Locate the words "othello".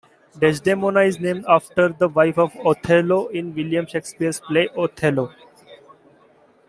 2.65-3.27, 4.75-5.31